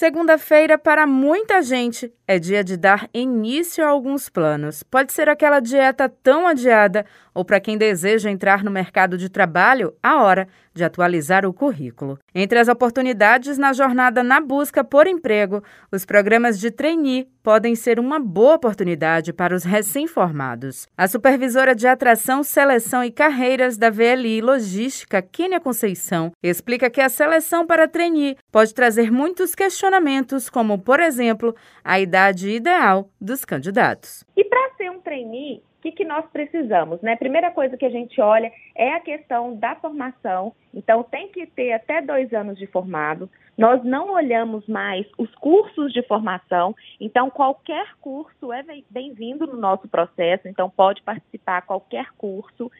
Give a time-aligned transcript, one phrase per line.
[0.00, 4.82] Segunda-feira, para muita gente, é dia de dar início a alguns planos.
[4.82, 9.92] Pode ser aquela dieta tão adiada, ou para quem deseja entrar no mercado de trabalho,
[10.02, 12.18] a hora de atualizar o currículo.
[12.34, 17.98] Entre as oportunidades na jornada na busca por emprego, os programas de trainee podem ser
[17.98, 20.86] uma boa oportunidade para os recém-formados.
[20.96, 27.08] A supervisora de atração, seleção e carreiras da VLI Logística, Kênia Conceição, explica que a
[27.08, 34.24] seleção para trainee pode trazer muitos questionamentos, como, por exemplo, a idade ideal dos candidatos.
[34.36, 34.69] E para
[35.10, 37.00] trainee, o que, que, nós precisamos?
[37.00, 37.16] Né?
[37.16, 40.52] Primeira coisa que a gente olha é a questão da formação.
[40.72, 43.28] Então, tem que ter até dois anos de formado.
[43.58, 46.76] Nós não olhamos mais os cursos de formação.
[47.00, 50.46] Então, qualquer curso é bem-vindo no nosso processo.
[50.46, 52.70] Então, pode participar qualquer curso.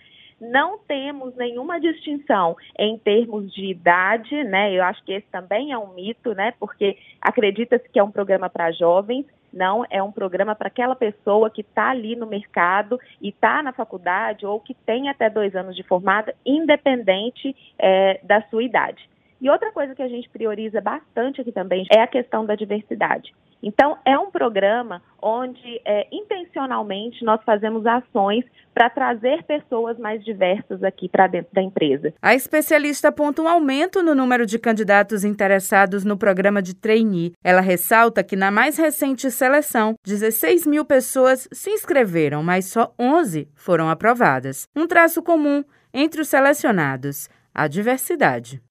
[0.40, 4.72] Não temos nenhuma distinção em termos de idade, né?
[4.72, 6.52] Eu acho que esse também é um mito, né?
[6.60, 11.50] Porque acredita-se que é um programa para jovens não, é um programa para aquela pessoa
[11.50, 15.76] que está ali no mercado e está na faculdade ou que tem até dois anos
[15.76, 19.08] de formada, independente é, da sua idade.
[19.40, 23.32] E outra coisa que a gente prioriza bastante aqui também é a questão da diversidade.
[23.62, 26.06] Então, é um programa onde é,
[26.50, 32.12] intencionalmente nós fazemos ações para trazer pessoas mais diversas aqui para dentro da empresa.
[32.20, 37.32] A especialista aponta um aumento no número de candidatos interessados no programa de trainee.
[37.42, 43.48] Ela ressalta que na mais recente seleção, 16 mil pessoas se inscreveram, mas só 11
[43.54, 44.68] foram aprovadas.
[44.74, 48.62] Um traço comum entre os selecionados: a diversidade.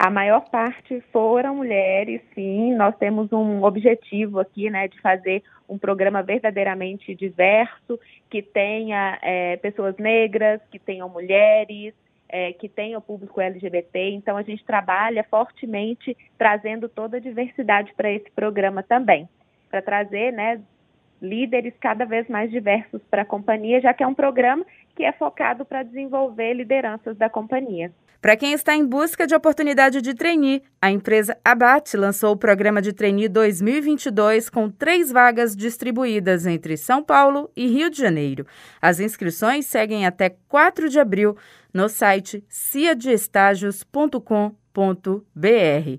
[0.00, 2.72] A maior parte foram mulheres, sim.
[2.76, 7.98] Nós temos um objetivo aqui, né, de fazer um programa verdadeiramente diverso,
[8.30, 11.94] que tenha é, pessoas negras, que tenham mulheres,
[12.28, 14.10] é, que tenha o público LGBT.
[14.10, 19.28] Então, a gente trabalha fortemente trazendo toda a diversidade para esse programa também,
[19.68, 20.60] para trazer, né,
[21.20, 25.12] líderes cada vez mais diversos para a companhia, já que é um programa que é
[25.12, 27.90] focado para desenvolver lideranças da companhia.
[28.20, 32.82] Para quem está em busca de oportunidade de trainee, a empresa Abate lançou o programa
[32.82, 38.44] de trainee 2022 com três vagas distribuídas entre São Paulo e Rio de Janeiro.
[38.82, 41.36] As inscrições seguem até 4 de abril
[41.72, 44.67] no site ciadeestágios.com.br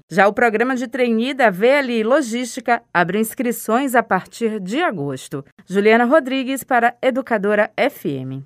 [0.10, 5.44] já o programa de trainee da VLI Logística abre inscrições a partir de agosto.
[5.68, 8.44] Juliana Rodrigues para Educadora FM.